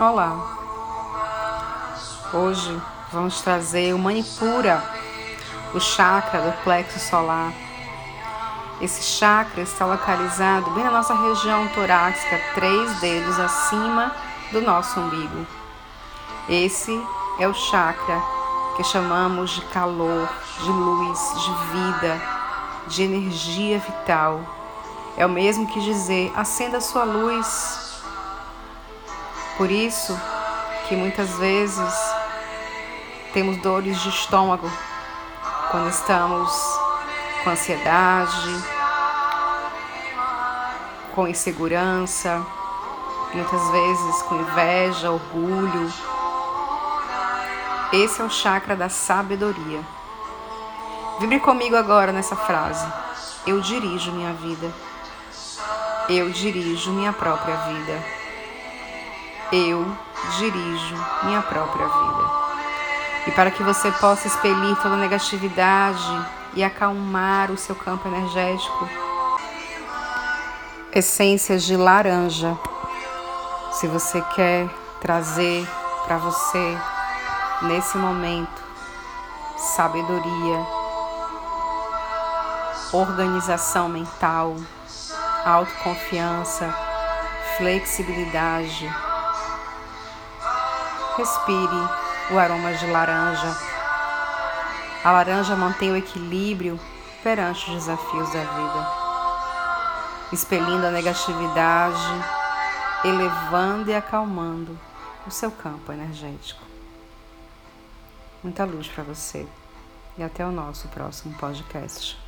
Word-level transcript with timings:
Olá! 0.00 0.56
Hoje 2.32 2.80
vamos 3.12 3.40
trazer 3.40 3.92
o 3.92 3.98
Manipura, 3.98 4.80
o 5.74 5.80
chakra 5.80 6.40
do 6.40 6.52
plexo 6.62 7.00
solar. 7.00 7.52
Esse 8.80 9.02
chakra 9.02 9.60
está 9.60 9.84
localizado 9.84 10.70
bem 10.70 10.84
na 10.84 10.92
nossa 10.92 11.12
região 11.14 11.66
torácica, 11.74 12.40
três 12.54 13.00
dedos 13.00 13.40
acima 13.40 14.14
do 14.52 14.62
nosso 14.62 15.00
umbigo. 15.00 15.44
Esse 16.48 16.96
é 17.40 17.48
o 17.48 17.54
chakra 17.54 18.22
que 18.76 18.84
chamamos 18.84 19.50
de 19.50 19.62
calor, 19.62 20.28
de 20.62 20.70
luz, 20.70 21.18
de 21.42 21.54
vida, 21.72 22.22
de 22.86 23.02
energia 23.02 23.80
vital. 23.80 24.42
É 25.16 25.26
o 25.26 25.28
mesmo 25.28 25.66
que 25.66 25.80
dizer: 25.80 26.32
acenda 26.36 26.80
sua 26.80 27.02
luz, 27.02 27.87
por 29.58 29.72
isso 29.72 30.16
que 30.88 30.94
muitas 30.94 31.36
vezes 31.36 31.94
temos 33.34 33.56
dores 33.58 34.00
de 34.00 34.08
estômago 34.08 34.70
quando 35.72 35.90
estamos 35.90 36.50
com 37.42 37.50
ansiedade, 37.50 38.64
com 41.12 41.26
insegurança, 41.26 42.40
muitas 43.34 43.70
vezes 43.70 44.22
com 44.22 44.36
inveja, 44.36 45.10
orgulho. 45.10 45.92
Esse 47.92 48.22
é 48.22 48.24
o 48.24 48.30
chakra 48.30 48.76
da 48.76 48.88
sabedoria. 48.88 49.80
Vibre 51.18 51.40
comigo 51.40 51.74
agora 51.74 52.12
nessa 52.12 52.36
frase. 52.36 52.86
Eu 53.44 53.60
dirijo 53.60 54.12
minha 54.12 54.32
vida. 54.34 54.72
Eu 56.08 56.30
dirijo 56.30 56.92
minha 56.92 57.12
própria 57.12 57.56
vida. 57.56 58.17
Eu 59.50 59.86
dirijo 60.38 60.94
minha 61.22 61.40
própria 61.40 61.86
vida. 61.86 62.30
E 63.26 63.30
para 63.30 63.50
que 63.50 63.62
você 63.62 63.90
possa 63.92 64.26
expelir 64.26 64.76
toda 64.76 64.96
negatividade 64.96 66.26
e 66.54 66.62
acalmar 66.62 67.50
o 67.50 67.56
seu 67.56 67.74
campo 67.74 68.08
energético, 68.08 68.88
essências 70.92 71.62
de 71.62 71.76
laranja. 71.76 72.58
Se 73.72 73.86
você 73.86 74.20
quer 74.34 74.68
trazer 75.00 75.66
para 76.04 76.18
você 76.18 76.78
nesse 77.62 77.96
momento 77.96 78.62
sabedoria, 79.56 80.66
organização 82.92 83.88
mental, 83.88 84.56
autoconfiança, 85.44 86.74
flexibilidade, 87.56 88.90
Respire 91.18 91.74
o 92.30 92.38
aroma 92.38 92.72
de 92.74 92.86
laranja. 92.86 93.56
A 95.02 95.10
laranja 95.10 95.56
mantém 95.56 95.90
o 95.90 95.96
equilíbrio 95.96 96.78
perante 97.24 97.68
os 97.68 97.74
desafios 97.74 98.32
da 98.32 98.38
vida, 98.38 98.88
expelindo 100.32 100.86
a 100.86 100.92
negatividade, 100.92 102.24
elevando 103.04 103.90
e 103.90 103.96
acalmando 103.96 104.78
o 105.26 105.30
seu 105.32 105.50
campo 105.50 105.90
energético. 105.90 106.62
Muita 108.40 108.64
luz 108.64 108.86
para 108.86 109.02
você 109.02 109.44
e 110.16 110.22
até 110.22 110.46
o 110.46 110.52
nosso 110.52 110.86
próximo 110.86 111.36
podcast. 111.36 112.27